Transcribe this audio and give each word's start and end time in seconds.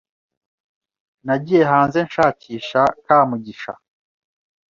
Nagiye 1.25 1.63
hanze 1.71 1.97
nshakisha 2.07 2.81
Kamugisha. 3.05 3.73